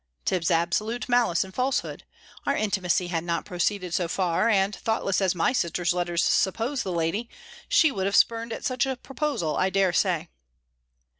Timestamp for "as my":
5.21-5.53